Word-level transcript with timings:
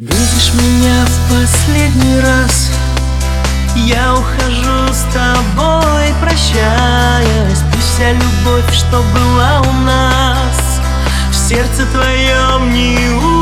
Видишь 0.00 0.54
меня 0.54 1.04
в 1.04 1.28
последний 1.28 2.20
раз? 2.20 2.70
Я 3.76 4.14
ухожу 4.14 4.94
с 4.94 5.02
тобой, 5.12 6.14
прощаясь. 6.22 7.58
Пусть 7.70 7.96
вся 7.96 8.12
любовь, 8.12 8.72
что 8.72 9.02
была 9.12 9.60
у 9.60 9.72
нас 9.84 10.80
В 11.30 11.34
сердце 11.34 11.84
твоем 11.92 12.72
не 12.72 12.96
уйдет 13.10 13.39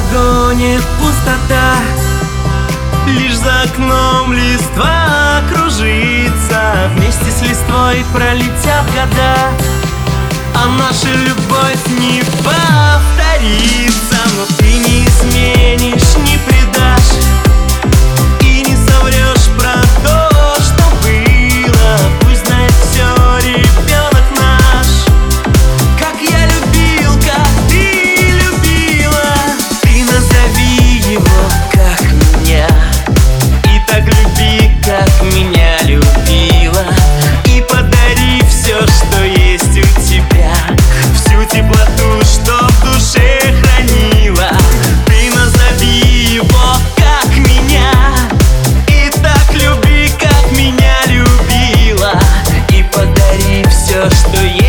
Вагоне 0.00 0.80
пустота. 0.98 1.74
Лишь 3.06 3.36
за 3.36 3.62
окном 3.62 4.32
листва 4.32 5.42
кружится 5.52 6.90
Вместе 6.94 7.30
с 7.30 7.42
листвой 7.42 8.04
пролетят 8.12 8.86
года. 8.94 9.36
А 10.54 10.68
наша 10.78 11.08
любовь 11.14 11.86
не 11.98 12.22
повторится. 12.42 13.49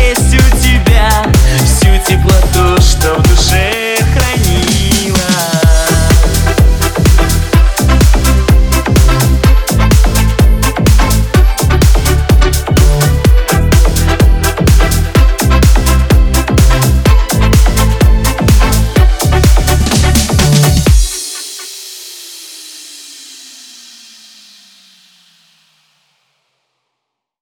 есть 0.02 0.34
у 0.34 0.56
тебя 0.56 1.08
Всю 1.64 1.88
теплоту, 2.06 2.80
что 2.80 3.14
в 3.14 3.22
душе. 3.22 3.71